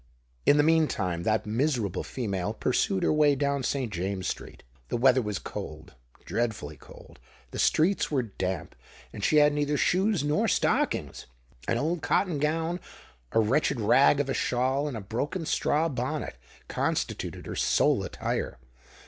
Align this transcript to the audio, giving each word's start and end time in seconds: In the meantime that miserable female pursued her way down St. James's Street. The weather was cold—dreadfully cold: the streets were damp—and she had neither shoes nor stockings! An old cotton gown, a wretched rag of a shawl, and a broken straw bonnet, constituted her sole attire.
In 0.47 0.57
the 0.57 0.63
meantime 0.63 1.21
that 1.25 1.45
miserable 1.45 2.01
female 2.03 2.53
pursued 2.55 3.03
her 3.03 3.13
way 3.13 3.35
down 3.35 3.61
St. 3.61 3.93
James's 3.93 4.31
Street. 4.31 4.63
The 4.89 4.97
weather 4.97 5.21
was 5.21 5.37
cold—dreadfully 5.37 6.77
cold: 6.77 7.19
the 7.51 7.59
streets 7.59 8.09
were 8.09 8.23
damp—and 8.23 9.23
she 9.23 9.35
had 9.37 9.53
neither 9.53 9.77
shoes 9.77 10.23
nor 10.23 10.47
stockings! 10.47 11.27
An 11.67 11.77
old 11.77 12.01
cotton 12.01 12.39
gown, 12.39 12.79
a 13.31 13.39
wretched 13.39 13.79
rag 13.79 14.19
of 14.19 14.27
a 14.27 14.33
shawl, 14.33 14.87
and 14.87 14.97
a 14.97 15.01
broken 15.01 15.45
straw 15.45 15.87
bonnet, 15.87 16.35
constituted 16.67 17.45
her 17.45 17.55
sole 17.55 18.01
attire. 18.03 18.57